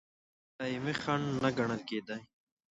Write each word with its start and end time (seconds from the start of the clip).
دایمي 0.57 0.93
خنډ 1.01 1.25
نه 1.43 1.49
ګڼل 1.57 1.81
کېدی. 1.89 2.17